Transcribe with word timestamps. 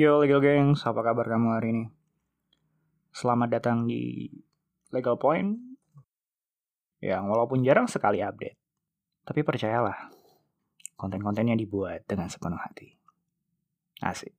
Yo 0.00 0.16
Legal 0.16 0.40
Gangs, 0.40 0.80
apa 0.88 1.04
kabar 1.04 1.28
kamu 1.28 1.60
hari 1.60 1.68
ini? 1.76 1.84
Selamat 3.12 3.60
datang 3.60 3.84
di 3.84 4.32
Legal 4.96 5.20
Point. 5.20 5.60
Yang 7.04 7.24
walaupun 7.28 7.60
jarang 7.60 7.84
sekali 7.84 8.24
update 8.24 8.56
Tapi 9.28 9.44
percayalah 9.44 10.08
Konten-kontennya 10.96 11.52
dibuat 11.52 12.08
dengan 12.08 12.32
sepenuh 12.32 12.56
hati. 12.56 12.96
Asik. 14.00 14.32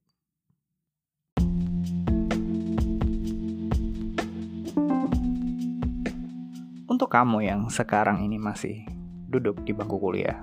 Untuk 6.89 7.05
kamu 7.13 7.45
yang 7.45 7.69
sekarang 7.69 8.25
ini 8.25 8.41
masih 8.41 8.81
duduk 9.29 9.61
di 9.61 9.77
bangku 9.77 10.01
kuliah 10.01 10.41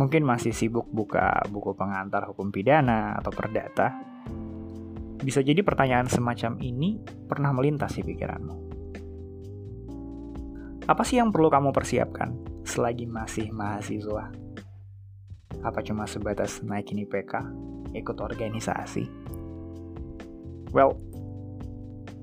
mungkin 0.00 0.24
masih 0.24 0.56
sibuk 0.56 0.88
buka 0.88 1.44
buku 1.52 1.76
pengantar 1.76 2.32
hukum 2.32 2.48
pidana 2.48 3.20
atau 3.20 3.28
perdata, 3.28 3.92
bisa 5.20 5.44
jadi 5.44 5.60
pertanyaan 5.60 6.08
semacam 6.08 6.56
ini 6.64 6.96
pernah 7.28 7.52
melintas 7.52 7.92
di 7.92 8.02
pikiranmu. 8.08 8.56
Apa 10.88 11.04
sih 11.04 11.20
yang 11.20 11.28
perlu 11.28 11.52
kamu 11.52 11.76
persiapkan 11.76 12.32
selagi 12.64 13.04
masih 13.04 13.52
mahasiswa? 13.52 14.32
Apa 15.60 15.84
cuma 15.84 16.08
sebatas 16.08 16.64
naikin 16.64 17.04
IPK, 17.04 17.44
ikut 17.92 18.16
organisasi? 18.16 19.04
Well, 20.72 20.96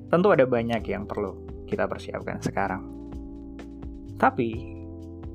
tentu 0.10 0.34
ada 0.34 0.50
banyak 0.50 0.82
yang 0.90 1.06
perlu 1.06 1.46
kita 1.70 1.86
persiapkan 1.86 2.42
sekarang. 2.42 2.82
Tapi, 4.18 4.74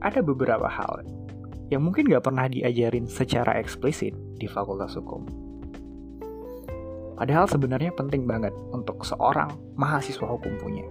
ada 0.03 0.19
beberapa 0.19 0.67
hal 0.67 1.07
yang 1.73 1.81
mungkin 1.89 2.05
gak 2.05 2.29
pernah 2.29 2.45
diajarin 2.53 3.09
secara 3.09 3.57
eksplisit 3.57 4.13
di 4.37 4.45
Fakultas 4.45 4.93
Hukum. 5.01 5.25
Padahal 7.17 7.49
sebenarnya 7.49 7.97
penting 7.97 8.29
banget 8.29 8.53
untuk 8.77 9.01
seorang 9.07 9.57
mahasiswa 9.79 10.27
hukum 10.27 10.59
punya. 10.59 10.85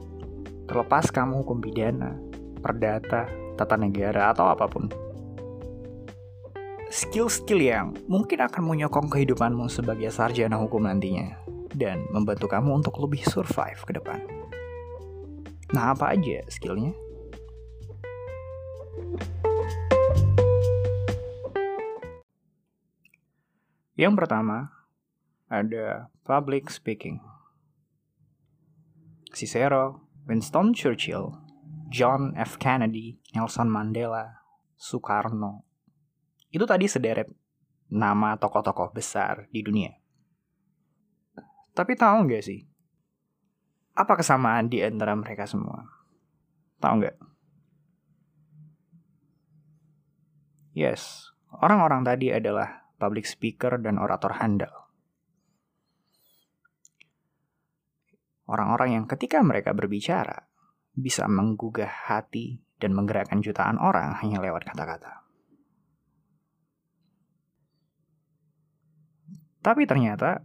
Terlepas 0.65 1.11
kamu 1.11 1.43
hukum 1.43 1.59
pidana, 1.59 2.15
perdata, 2.63 3.27
tata 3.59 3.75
negara, 3.75 4.31
atau 4.31 4.47
apa 4.47 4.65
pun. 4.65 4.87
Skill-skill 6.87 7.59
yang 7.59 7.91
mungkin 8.07 8.41
akan 8.47 8.63
menyokong 8.63 9.11
kehidupanmu 9.11 9.67
sebagai 9.67 10.07
sarjana 10.07 10.55
hukum 10.55 10.87
nantinya 10.87 11.35
dan 11.75 12.07
membantu 12.15 12.47
kamu 12.47 12.79
untuk 12.79 12.95
lebih 13.03 13.27
survive 13.27 13.79
ke 13.83 13.91
depan. 13.99 14.23
Nah, 15.75 15.91
apa 15.91 16.15
aja 16.15 16.43
skillnya? 16.47 16.95
Yang 23.99 24.13
pertama 24.23 24.71
ada 25.51 26.07
public 26.23 26.71
speaking. 26.71 27.19
Cicero, 29.35 30.07
Winston 30.27 30.71
Churchill, 30.71 31.35
John 31.91 32.31
F. 32.39 32.55
Kennedy, 32.55 33.19
Nelson 33.35 33.67
Mandela, 33.67 34.43
Soekarno. 34.79 35.67
Itu 36.51 36.63
tadi 36.63 36.87
sederet 36.87 37.27
nama 37.91 38.39
tokoh-tokoh 38.39 38.95
besar 38.95 39.47
di 39.51 39.59
dunia. 39.59 39.91
Tapi 41.71 41.95
tahu 41.95 42.27
nggak 42.27 42.43
sih? 42.43 42.63
Apa 43.95 44.19
kesamaan 44.19 44.71
di 44.71 44.79
antara 44.83 45.15
mereka 45.15 45.43
semua? 45.43 45.83
Tahu 46.79 46.93
nggak? 47.03 47.17
Yes, 50.71 51.31
orang-orang 51.51 52.07
tadi 52.07 52.31
adalah 52.31 52.80
public 53.01 53.25
speaker, 53.25 53.81
dan 53.81 53.97
orator 53.97 54.37
handal. 54.37 54.93
Orang-orang 58.45 59.01
yang 59.01 59.05
ketika 59.09 59.41
mereka 59.41 59.73
berbicara 59.73 60.45
bisa 60.93 61.25
menggugah 61.25 61.89
hati 61.89 62.61
dan 62.77 62.93
menggerakkan 62.93 63.41
jutaan 63.41 63.81
orang 63.81 64.13
hanya 64.21 64.37
lewat 64.37 64.67
kata-kata. 64.67 65.23
Tapi 69.61 69.85
ternyata 69.85 70.41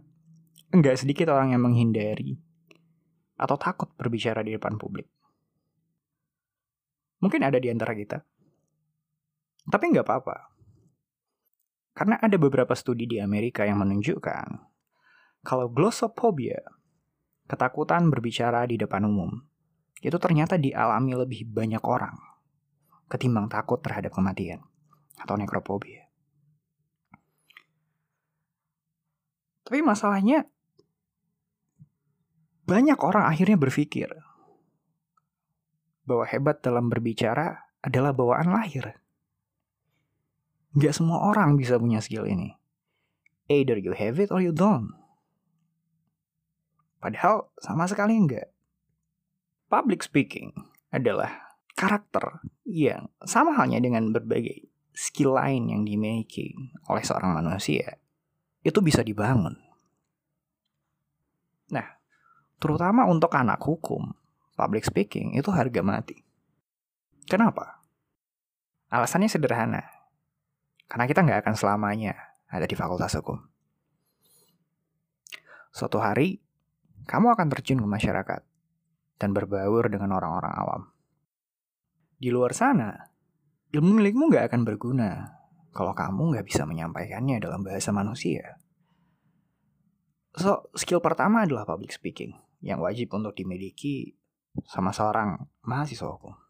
enggak 0.73 0.97
sedikit 0.97 1.33
orang 1.33 1.53
yang 1.53 1.61
menghindari 1.61 2.37
atau 3.37 3.57
takut 3.57 3.89
berbicara 3.97 4.41
di 4.41 4.57
depan 4.57 4.77
publik. 4.77 5.09
Mungkin 7.17 7.41
ada 7.41 7.57
di 7.57 7.69
antara 7.69 7.97
kita. 7.97 8.21
Tapi 9.67 9.83
nggak 9.89 10.05
apa-apa. 10.05 10.56
Karena 11.97 12.21
ada 12.21 12.37
beberapa 12.37 12.77
studi 12.77 13.09
di 13.09 13.17
Amerika 13.17 13.65
yang 13.65 13.81
menunjukkan 13.81 14.77
kalau 15.41 15.71
glossophobia, 15.71 16.59
ketakutan 17.49 18.11
berbicara 18.11 18.67
di 18.69 18.75
depan 18.75 19.07
umum, 19.07 19.31
itu 20.03 20.19
ternyata 20.21 20.59
dialami 20.61 21.17
lebih 21.17 21.47
banyak 21.47 21.81
orang 21.81 22.13
ketimbang 23.07 23.47
takut 23.47 23.79
terhadap 23.79 24.11
kematian 24.11 24.59
atau 25.15 25.39
nekrophobia. 25.39 26.05
Tapi 29.63 29.79
masalahnya 29.83 30.47
banyak 32.67 32.99
orang 32.99 33.31
akhirnya 33.31 33.55
berpikir 33.55 34.11
bahwa 36.03 36.27
hebat 36.27 36.59
dalam 36.59 36.91
berbicara 36.91 37.71
adalah 37.79 38.11
bawaan 38.11 38.51
lahir. 38.51 38.99
Gak 40.77 40.93
semua 40.93 41.25
orang 41.33 41.57
bisa 41.57 41.81
punya 41.81 41.97
skill 41.97 42.29
ini. 42.29 42.53
Either 43.49 43.81
you 43.81 43.97
have 43.97 44.21
it 44.21 44.29
or 44.29 44.37
you 44.37 44.53
don't. 44.53 44.93
Padahal 47.01 47.49
sama 47.57 47.89
sekali 47.89 48.13
enggak. 48.13 48.53
Public 49.73 50.05
speaking 50.05 50.53
adalah 50.93 51.57
karakter 51.73 52.45
yang 52.61 53.09
sama 53.25 53.57
halnya 53.57 53.81
dengan 53.81 54.13
berbagai 54.13 54.69
skill 54.93 55.33
lain 55.33 55.73
yang 55.73 55.81
dimiliki 55.81 56.53
oleh 56.85 57.01
seorang 57.01 57.33
manusia. 57.33 57.97
Itu 58.61 58.85
bisa 58.85 59.01
dibangun. 59.01 59.57
Nah, 61.73 61.89
terutama 62.61 63.09
untuk 63.09 63.33
anak 63.33 63.57
hukum, 63.65 64.13
public 64.53 64.85
speaking 64.85 65.33
itu 65.41 65.49
harga 65.49 65.81
mati. 65.81 66.21
Kenapa? 67.25 67.81
Alasannya 68.93 69.25
sederhana 69.25 69.96
karena 70.87 71.05
kita 71.07 71.23
nggak 71.23 71.39
akan 71.43 71.55
selamanya 71.55 72.15
ada 72.47 72.63
di 72.63 72.75
fakultas 72.75 73.15
hukum. 73.19 73.43
Suatu 75.75 75.99
hari, 75.99 76.39
kamu 77.05 77.35
akan 77.35 77.47
terjun 77.53 77.83
ke 77.83 77.87
masyarakat 77.87 78.41
dan 79.19 79.29
berbaur 79.35 79.91
dengan 79.91 80.15
orang-orang 80.15 80.53
awam. 80.55 80.81
Di 82.17 82.33
luar 82.33 82.55
sana, 82.55 82.97
ilmu 83.69 84.01
milikmu 84.01 84.31
nggak 84.31 84.49
akan 84.49 84.61
berguna 84.65 85.37
kalau 85.75 85.93
kamu 85.93 86.33
nggak 86.33 86.47
bisa 86.47 86.65
menyampaikannya 86.65 87.37
dalam 87.37 87.61
bahasa 87.61 87.93
manusia. 87.93 88.57
So, 90.33 90.69
skill 90.73 91.01
pertama 91.01 91.45
adalah 91.45 91.65
public 91.65 91.93
speaking 91.93 92.33
yang 92.61 92.81
wajib 92.81 93.13
untuk 93.13 93.37
dimiliki 93.37 94.17
sama 94.65 94.89
seorang 94.89 95.45
mahasiswa 95.65 96.09
hukum. 96.09 96.46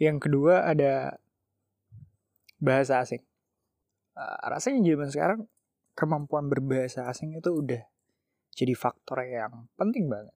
Yang 0.00 0.16
kedua 0.24 0.64
ada 0.64 1.20
bahasa 2.56 3.04
asing. 3.04 3.20
Uh, 4.16 4.36
rasanya 4.48 4.80
zaman 4.80 5.08
sekarang 5.12 5.40
kemampuan 5.92 6.48
berbahasa 6.48 7.04
asing 7.04 7.36
itu 7.36 7.52
udah 7.52 7.84
jadi 8.56 8.72
faktor 8.72 9.20
yang 9.28 9.68
penting 9.76 10.08
banget. 10.08 10.32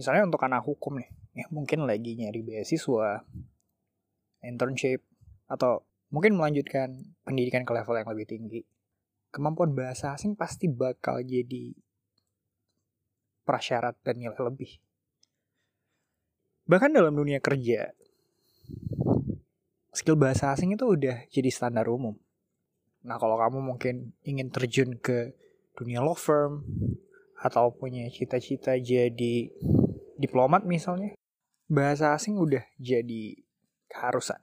Misalnya 0.00 0.24
untuk 0.24 0.40
anak 0.40 0.64
hukum 0.64 0.96
nih, 0.96 1.12
ya 1.36 1.46
mungkin 1.52 1.84
lagi 1.84 2.16
nyari 2.16 2.40
beasiswa, 2.40 3.20
internship, 4.40 5.04
atau 5.44 5.84
mungkin 6.08 6.40
melanjutkan 6.40 7.04
pendidikan 7.20 7.68
ke 7.68 7.72
level 7.76 8.00
yang 8.00 8.08
lebih 8.08 8.24
tinggi. 8.24 8.60
Kemampuan 9.28 9.76
bahasa 9.76 10.16
asing 10.16 10.40
pasti 10.40 10.72
bakal 10.72 11.20
jadi 11.20 11.76
prasyarat 13.44 14.00
dan 14.00 14.24
nilai 14.24 14.40
lebih 14.40 14.80
bahkan 16.70 16.94
dalam 16.94 17.18
dunia 17.18 17.42
kerja 17.42 17.90
skill 19.90 20.14
bahasa 20.14 20.54
asing 20.54 20.78
itu 20.78 20.86
udah 20.86 21.26
jadi 21.26 21.50
standar 21.50 21.90
umum. 21.90 22.14
Nah 23.02 23.18
kalau 23.18 23.34
kamu 23.34 23.58
mungkin 23.58 24.14
ingin 24.22 24.54
terjun 24.54 24.94
ke 25.02 25.34
dunia 25.74 25.98
law 25.98 26.14
firm 26.14 26.62
atau 27.42 27.74
punya 27.74 28.06
cita-cita 28.06 28.78
jadi 28.78 29.50
diplomat 30.14 30.62
misalnya 30.62 31.18
bahasa 31.66 32.14
asing 32.14 32.38
udah 32.38 32.62
jadi 32.78 33.34
keharusan. 33.90 34.38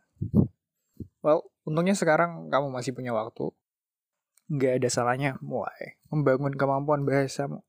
Well 1.24 1.48
untungnya 1.64 1.96
sekarang 1.96 2.52
kamu 2.52 2.68
masih 2.68 2.92
punya 2.92 3.16
waktu. 3.16 3.56
Nggak 4.52 4.84
ada 4.84 4.90
salahnya 4.92 5.40
mulai 5.40 5.96
membangun 6.12 6.52
kemampuan 6.60 7.08
bahasamu. 7.08 7.64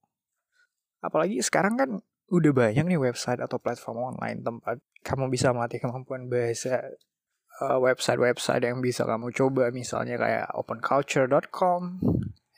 Apalagi 0.98 1.38
sekarang 1.46 1.78
kan 1.78 1.90
udah 2.28 2.52
banyak 2.52 2.84
nih 2.84 3.00
website 3.00 3.40
atau 3.40 3.56
platform 3.56 4.12
online 4.12 4.44
tempat 4.44 4.76
kamu 5.00 5.32
bisa 5.32 5.48
melatih 5.56 5.80
kemampuan 5.80 6.28
bahasa 6.28 6.92
uh, 7.64 7.80
website-website 7.80 8.68
yang 8.68 8.84
bisa 8.84 9.08
kamu 9.08 9.32
coba 9.32 9.72
misalnya 9.72 10.20
kayak 10.20 10.52
openculture.com, 10.52 12.04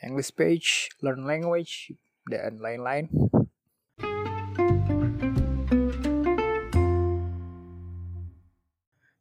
English 0.03 0.35
Page, 0.35 0.91
Learn 1.07 1.23
Language, 1.23 1.95
dan 2.27 2.59
lain-lain. 2.59 3.07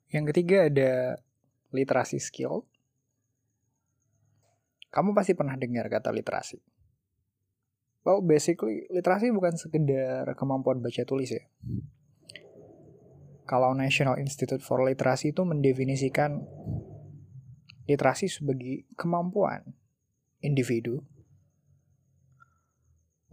Yang 0.10 0.26
ketiga 0.34 0.66
ada 0.66 1.22
literasi 1.70 2.18
skill. 2.18 2.66
Kamu 4.90 5.14
pasti 5.14 5.38
pernah 5.38 5.54
dengar 5.54 5.86
kata 5.86 6.10
literasi. 6.10 6.58
Well, 8.08 8.24
basically 8.24 8.88
literasi 8.90 9.30
bukan 9.36 9.60
sekedar 9.60 10.26
kemampuan 10.40 10.80
baca 10.80 11.04
tulis 11.04 11.36
ya 11.36 11.44
kalau 13.50 13.74
National 13.74 14.22
Institute 14.22 14.62
for 14.62 14.86
Literacy 14.86 15.34
itu 15.34 15.42
mendefinisikan 15.42 16.46
literasi 17.90 18.30
sebagai 18.30 18.86
kemampuan 18.94 19.74
individu 20.46 21.02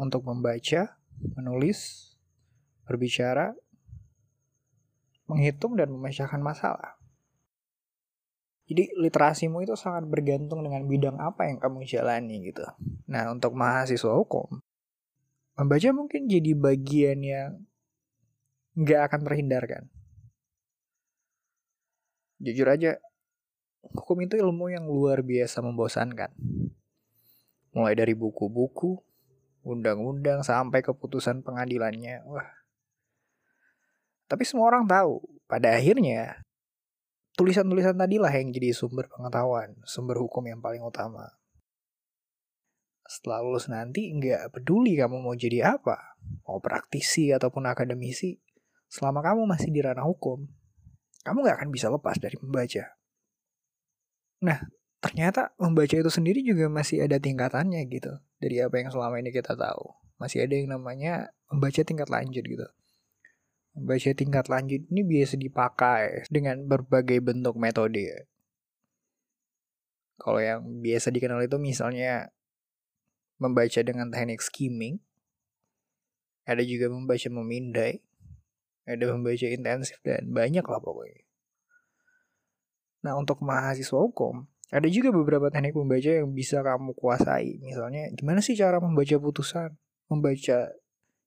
untuk 0.01 0.25
membaca, 0.25 0.97
menulis, 1.37 2.17
berbicara, 2.89 3.53
menghitung 5.29 5.77
dan 5.77 5.93
memecahkan 5.93 6.41
masalah. 6.41 6.96
Jadi 8.67 8.99
literasimu 8.99 9.63
itu 9.63 9.79
sangat 9.79 10.11
bergantung 10.11 10.67
dengan 10.67 10.83
bidang 10.91 11.17
apa 11.23 11.47
yang 11.47 11.63
kamu 11.63 11.87
jalani 11.87 12.51
gitu. 12.51 12.67
Nah 13.07 13.31
untuk 13.31 13.55
mahasiswa 13.55 14.11
hukum, 14.11 14.59
membaca 15.55 15.89
mungkin 15.95 16.27
jadi 16.27 16.51
bagian 16.59 17.23
yang 17.23 17.63
nggak 18.75 19.01
akan 19.07 19.21
terhindarkan. 19.23 19.83
Jujur 22.43 22.69
aja, 22.69 23.01
hukum 23.81 24.21
itu 24.27 24.37
ilmu 24.37 24.69
yang 24.69 24.85
luar 24.85 25.23
biasa 25.23 25.65
membosankan. 25.65 26.35
Mulai 27.73 27.97
dari 27.97 28.13
buku-buku, 28.13 29.01
undang-undang, 29.65 30.45
sampai 30.45 30.85
keputusan 30.85 31.41
pengadilannya. 31.41 32.27
Wah. 32.29 32.51
Tapi 34.27 34.43
semua 34.45 34.69
orang 34.69 34.85
tahu, 34.85 35.23
pada 35.49 35.73
akhirnya 35.73 36.46
tulisan-tulisan 37.37 38.01
tadilah 38.01 38.33
yang 38.33 38.49
jadi 38.51 38.73
sumber 38.73 39.13
pengetahuan, 39.13 39.77
sumber 39.85 40.17
hukum 40.17 40.43
yang 40.49 40.65
paling 40.65 40.81
utama. 40.81 41.37
Setelah 43.07 43.45
lulus 43.45 43.71
nanti 43.71 44.11
nggak 44.11 44.51
peduli 44.57 44.99
kamu 44.99 45.23
mau 45.23 45.37
jadi 45.37 45.79
apa, 45.79 46.19
mau 46.49 46.59
praktisi 46.59 47.31
ataupun 47.31 47.69
akademisi, 47.71 48.41
selama 48.91 49.23
kamu 49.23 49.47
masih 49.47 49.71
di 49.71 49.79
ranah 49.85 50.03
hukum, 50.03 50.49
kamu 51.23 51.39
nggak 51.45 51.57
akan 51.63 51.71
bisa 51.71 51.93
lepas 51.93 52.19
dari 52.19 52.35
membaca. 52.41 52.97
Nah, 54.43 54.59
ternyata 54.99 55.55
membaca 55.61 55.95
itu 55.95 56.11
sendiri 56.11 56.43
juga 56.43 56.67
masih 56.73 57.05
ada 57.05 57.21
tingkatannya 57.21 57.85
gitu. 57.87 58.11
Dari 58.43 58.65
apa 58.65 58.81
yang 58.81 58.91
selama 58.91 59.21
ini 59.23 59.31
kita 59.31 59.55
tahu. 59.55 59.93
Masih 60.17 60.45
ada 60.45 60.57
yang 60.57 60.73
namanya 60.73 61.31
membaca 61.53 61.81
tingkat 61.85 62.09
lanjut 62.09 62.43
gitu. 62.43 62.67
Membaca 63.77 64.11
tingkat 64.17 64.49
lanjut 64.49 64.83
ini 64.89 65.03
biasa 65.05 65.37
dipakai 65.37 66.25
dengan 66.33 66.65
berbagai 66.65 67.21
bentuk 67.21 67.61
metode. 67.61 68.27
Kalau 70.17 70.41
yang 70.41 70.65
biasa 70.81 71.13
dikenal 71.13 71.45
itu 71.45 71.61
misalnya 71.61 72.33
membaca 73.37 73.81
dengan 73.85 74.09
teknik 74.09 74.41
skimming. 74.41 74.97
Ada 76.49 76.65
juga 76.65 76.89
membaca 76.89 77.29
memindai 77.29 78.01
ada 78.87 79.05
membaca 79.11 79.47
intensif 79.51 79.99
dan 80.07 80.31
banyak 80.31 80.63
lah 80.63 80.79
pokoknya. 80.79 81.27
Nah 83.03 83.19
untuk 83.19 83.43
mahasiswa 83.43 83.99
hukum, 83.99 84.47
ada 84.71 84.87
juga 84.87 85.11
beberapa 85.11 85.51
teknik 85.51 85.75
membaca 85.75 86.07
yang 86.07 86.31
bisa 86.31 86.63
kamu 86.63 86.95
kuasai. 86.95 87.59
Misalnya 87.59 88.15
gimana 88.15 88.39
sih 88.39 88.55
cara 88.55 88.79
membaca 88.79 89.19
putusan, 89.19 89.75
membaca 90.07 90.71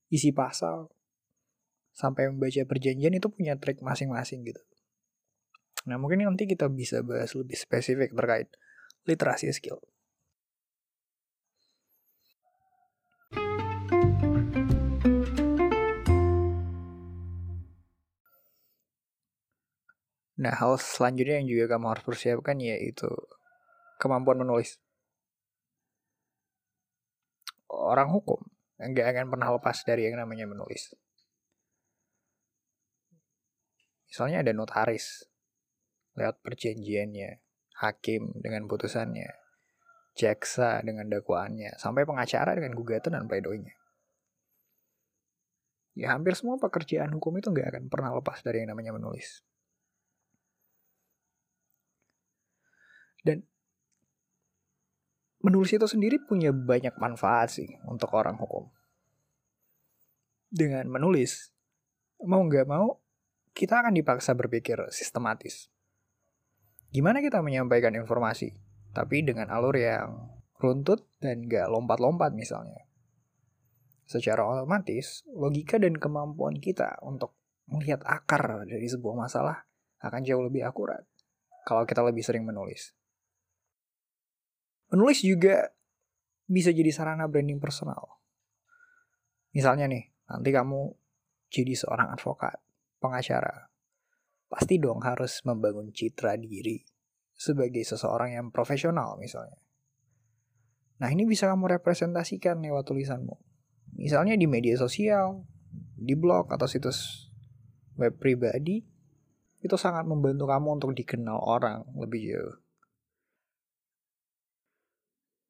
isi 0.07 0.31
pasal, 0.31 0.87
sampai 1.93 2.31
membaca 2.31 2.61
perjanjian 2.65 3.13
itu 3.15 3.27
punya 3.29 3.57
trik 3.59 3.81
masing-masing 3.83 4.45
gitu. 4.47 4.61
Nah 5.87 5.95
mungkin 5.95 6.23
nanti 6.25 6.45
kita 6.45 6.67
bisa 6.67 7.01
bahas 7.01 7.33
lebih 7.33 7.55
spesifik 7.55 8.13
terkait 8.15 8.49
literasi 9.07 9.49
skill. 9.55 9.79
Nah, 20.39 20.55
hal 20.55 20.79
selanjutnya 20.79 21.43
yang 21.43 21.51
juga 21.51 21.75
kamu 21.75 21.85
harus 21.91 22.03
persiapkan 22.07 22.55
yaitu 22.63 23.11
kemampuan 23.99 24.39
menulis. 24.39 24.79
Orang 27.67 28.15
hukum 28.15 28.39
nggak 28.79 29.07
akan 29.11 29.25
pernah 29.35 29.51
lepas 29.51 29.83
dari 29.83 30.07
yang 30.07 30.15
namanya 30.15 30.47
menulis. 30.47 30.95
Misalnya 34.09 34.41
ada 34.41 34.51
notaris, 34.57 35.29
lewat 36.17 36.41
perjanjiannya, 36.41 37.45
hakim 37.77 38.33
dengan 38.41 38.65
putusannya, 38.65 39.29
jaksa 40.17 40.81
dengan 40.81 41.07
dakwaannya, 41.07 41.77
sampai 41.77 42.03
pengacara 42.09 42.57
dengan 42.57 42.73
gugatan 42.73 43.13
dan 43.13 43.29
pledoinya. 43.29 43.77
Ya 45.93 46.15
hampir 46.15 46.33
semua 46.33 46.55
pekerjaan 46.57 47.11
hukum 47.13 47.37
itu 47.37 47.51
nggak 47.53 47.75
akan 47.75 47.83
pernah 47.91 48.15
lepas 48.15 48.41
dari 48.41 48.63
yang 48.63 48.73
namanya 48.73 48.95
menulis. 48.95 49.43
Dan 53.19 53.43
menulis 55.43 55.75
itu 55.75 55.87
sendiri 55.87 56.23
punya 56.23 56.55
banyak 56.55 56.95
manfaat 56.97 57.51
sih 57.51 57.67
untuk 57.83 58.15
orang 58.15 58.39
hukum. 58.39 58.71
Dengan 60.49 60.87
menulis, 60.87 61.51
mau 62.23 62.41
nggak 62.47 62.65
mau, 62.65 62.97
kita 63.53 63.85
akan 63.85 63.93
dipaksa 63.95 64.33
berpikir 64.35 64.79
sistematis. 64.93 65.67
Gimana 66.89 67.21
kita 67.21 67.45
menyampaikan 67.45 67.93
informasi, 67.93 68.57
tapi 68.91 69.21
dengan 69.21 69.53
alur 69.53 69.77
yang 69.77 70.39
runtut 70.57 71.05
dan 71.21 71.45
nggak 71.45 71.69
lompat-lompat 71.69 72.33
misalnya. 72.33 72.89
Secara 74.09 74.41
otomatis, 74.41 75.21
logika 75.29 75.77
dan 75.77 75.93
kemampuan 75.93 76.57
kita 76.57 76.97
untuk 77.05 77.37
melihat 77.69 78.01
akar 78.09 78.65
dari 78.65 78.89
sebuah 78.89 79.13
masalah 79.13 79.69
akan 80.01 80.21
jauh 80.25 80.41
lebih 80.41 80.65
akurat 80.65 81.05
kalau 81.69 81.85
kita 81.85 82.01
lebih 82.01 82.25
sering 82.25 82.41
menulis. 82.41 82.97
Menulis 84.89 85.21
juga 85.21 85.69
bisa 86.49 86.73
jadi 86.73 86.89
sarana 86.89 87.29
branding 87.29 87.61
personal. 87.61 88.17
Misalnya 89.53 89.85
nih, 89.85 90.09
nanti 90.25 90.49
kamu 90.49 90.89
jadi 91.53 91.77
seorang 91.77 92.09
advokat, 92.09 92.57
pengacara. 92.99 93.71
Pasti 94.49 94.77
dong 94.77 95.01
harus 95.01 95.41
membangun 95.45 95.89
citra 95.95 96.35
diri 96.35 96.83
sebagai 97.39 97.81
seseorang 97.87 98.35
yang 98.35 98.47
profesional 98.51 99.15
misalnya. 99.15 99.57
Nah 100.99 101.07
ini 101.07 101.23
bisa 101.23 101.47
kamu 101.47 101.79
representasikan 101.79 102.59
lewat 102.59 102.83
tulisanmu. 102.91 103.35
Misalnya 103.95 104.35
di 104.35 104.45
media 104.45 104.75
sosial, 104.75 105.47
di 105.95 106.13
blog 106.19 106.51
atau 106.51 106.67
situs 106.67 107.31
web 107.95 108.19
pribadi, 108.19 108.83
itu 109.59 109.75
sangat 109.75 110.03
membantu 110.07 110.47
kamu 110.47 110.69
untuk 110.79 110.91
dikenal 110.95 111.39
orang 111.39 111.87
lebih 111.95 112.21
jauh. 112.27 112.57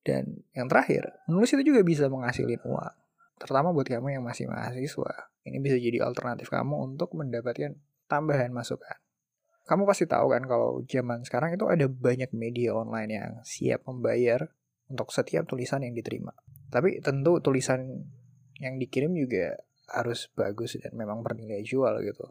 Dan 0.06 0.42
yang 0.58 0.66
terakhir, 0.66 1.06
menulis 1.30 1.54
itu 1.54 1.74
juga 1.74 1.82
bisa 1.86 2.10
menghasilkan 2.10 2.62
uang. 2.66 2.96
Terutama 3.40 3.72
buat 3.72 3.88
kamu 3.88 4.20
yang 4.20 4.24
masih 4.24 4.52
mahasiswa. 4.52 5.32
Ini 5.48 5.58
bisa 5.64 5.80
jadi 5.80 6.04
alternatif 6.04 6.52
kamu 6.52 6.94
untuk 6.94 7.16
mendapatkan 7.16 7.80
tambahan 8.12 8.52
masukan. 8.52 9.00
Kamu 9.64 9.88
pasti 9.88 10.10
tahu 10.10 10.34
kan 10.34 10.44
kalau 10.50 10.84
zaman 10.84 11.24
sekarang 11.24 11.56
itu 11.56 11.66
ada 11.70 11.88
banyak 11.88 12.34
media 12.36 12.76
online 12.76 13.12
yang 13.16 13.32
siap 13.48 13.86
membayar 13.88 14.52
untuk 14.92 15.14
setiap 15.14 15.46
tulisan 15.48 15.86
yang 15.86 15.96
diterima. 15.96 16.36
Tapi 16.68 17.00
tentu 17.00 17.40
tulisan 17.40 17.86
yang 18.60 18.76
dikirim 18.76 19.16
juga 19.16 19.56
harus 19.90 20.28
bagus 20.36 20.78
dan 20.78 20.94
memang 20.94 21.24
bernilai 21.24 21.64
jual 21.64 22.02
gitu. 22.04 22.28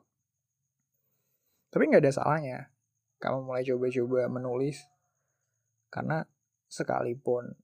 Tapi 1.72 1.82
nggak 1.88 2.04
ada 2.04 2.12
salahnya 2.12 2.58
kamu 3.18 3.50
mulai 3.50 3.66
coba-coba 3.66 4.30
menulis 4.30 4.86
karena 5.90 6.22
sekalipun 6.70 7.58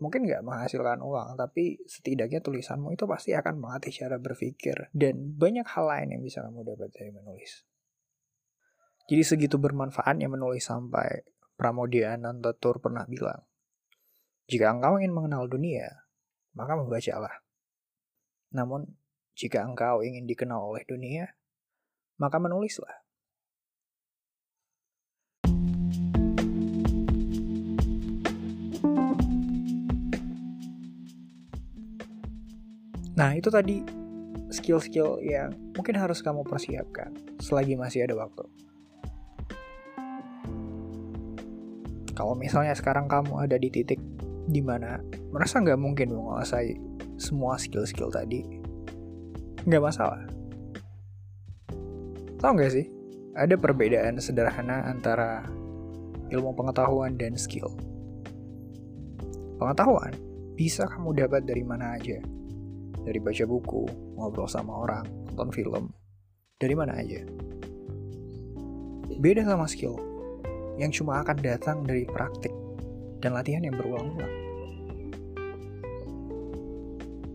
mungkin 0.00 0.24
nggak 0.24 0.42
menghasilkan 0.42 1.04
uang, 1.04 1.36
tapi 1.36 1.78
setidaknya 1.84 2.40
tulisanmu 2.40 2.96
itu 2.96 3.04
pasti 3.04 3.36
akan 3.36 3.60
melatih 3.60 3.92
cara 3.92 4.16
berpikir 4.16 4.88
dan 4.96 5.36
banyak 5.36 5.68
hal 5.68 5.84
lain 5.86 6.18
yang 6.18 6.22
bisa 6.24 6.40
kamu 6.40 6.64
dapat 6.64 6.88
dari 6.90 7.12
menulis. 7.12 7.68
Jadi 9.06 9.22
segitu 9.22 9.60
bermanfaatnya 9.60 10.26
menulis 10.26 10.64
sampai 10.64 11.22
Pramodia 11.54 12.16
Anantatur 12.16 12.80
pernah 12.80 13.04
bilang, 13.04 13.44
jika 14.48 14.72
engkau 14.72 14.96
ingin 14.98 15.12
mengenal 15.12 15.46
dunia, 15.46 16.08
maka 16.56 16.74
membacalah. 16.74 17.44
Namun, 18.50 18.98
Jika 19.40 19.64
engkau 19.64 20.04
ingin 20.04 20.28
dikenal 20.28 20.60
oleh 20.60 20.84
dunia, 20.84 21.32
maka 22.20 22.36
menulislah. 22.36 22.99
Nah, 33.20 33.36
itu 33.36 33.52
tadi 33.52 33.84
skill-skill 34.48 35.20
yang 35.20 35.52
mungkin 35.76 35.92
harus 35.92 36.24
kamu 36.24 36.40
persiapkan 36.40 37.12
selagi 37.36 37.76
masih 37.76 38.08
ada 38.08 38.16
waktu. 38.16 38.48
Kalau 42.16 42.32
misalnya 42.32 42.72
sekarang 42.72 43.12
kamu 43.12 43.44
ada 43.44 43.60
di 43.60 43.68
titik 43.68 44.00
di 44.48 44.64
mana 44.64 45.04
merasa 45.36 45.60
nggak 45.60 45.76
mungkin 45.76 46.16
menguasai 46.16 46.80
semua 47.20 47.60
skill-skill 47.60 48.08
tadi, 48.08 48.40
nggak 49.68 49.84
masalah. 49.84 50.24
Tahu 52.40 52.50
nggak 52.56 52.72
sih, 52.72 52.88
ada 53.36 53.52
perbedaan 53.60 54.16
sederhana 54.16 54.88
antara 54.88 55.44
ilmu 56.32 56.56
pengetahuan 56.56 57.20
dan 57.20 57.36
skill. 57.36 57.68
Pengetahuan 59.60 60.16
bisa 60.56 60.88
kamu 60.88 61.20
dapat 61.20 61.44
dari 61.44 61.60
mana 61.60 62.00
aja, 62.00 62.16
dari 63.10 63.18
baca 63.18 63.42
buku, 63.42 63.90
ngobrol 64.14 64.46
sama 64.46 64.86
orang, 64.86 65.02
nonton 65.34 65.50
film, 65.50 65.90
dari 66.62 66.78
mana 66.78 66.94
aja. 66.94 67.26
Beda 69.18 69.42
sama 69.42 69.66
skill, 69.66 69.98
yang 70.78 70.94
cuma 70.94 71.18
akan 71.18 71.42
datang 71.42 71.82
dari 71.82 72.06
praktik 72.06 72.54
dan 73.18 73.34
latihan 73.34 73.66
yang 73.66 73.74
berulang-ulang. 73.74 74.30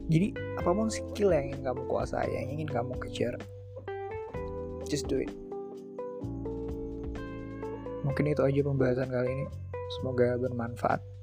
Jadi, 0.08 0.32
apa 0.56 0.70
pun 0.72 0.88
skill 0.88 1.36
yang 1.36 1.52
ingin 1.52 1.62
kamu 1.68 1.82
kuasai, 1.92 2.32
yang 2.32 2.48
ingin 2.56 2.70
kamu 2.72 2.96
kejar, 3.04 3.36
just 4.88 5.12
do 5.12 5.20
it. 5.20 5.34
Mungkin 8.08 8.32
itu 8.32 8.42
aja 8.48 8.62
pembahasan 8.64 9.12
kali 9.12 9.28
ini. 9.28 9.46
Semoga 10.00 10.38
bermanfaat. 10.40 11.15